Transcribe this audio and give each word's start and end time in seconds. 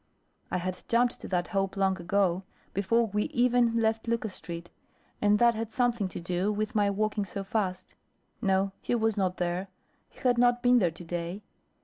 I 0.49 0.57
had 0.57 0.81
jumped 0.87 1.19
to 1.21 1.27
that 1.27 1.49
hope 1.49 1.77
long 1.77 1.95
ago, 2.01 2.41
before 2.73 3.05
we 3.05 3.25
even 3.25 3.79
left 3.79 4.07
Lucas 4.07 4.33
Street, 4.33 4.71
and 5.21 5.37
that 5.37 5.53
had 5.53 5.69
something 5.71 6.07
to 6.09 6.19
do 6.19 6.51
with 6.51 6.73
my 6.73 6.89
walking 6.89 7.23
so 7.23 7.43
fast. 7.43 7.93
No, 8.41 8.71
he 8.81 8.95
was 8.95 9.15
not 9.15 9.37
there, 9.37 9.67
he 10.09 10.17
had 10.21 10.39
not 10.39 10.63
been 10.63 10.79
there 10.79 10.89
to 10.89 11.03
day. 11.03 11.43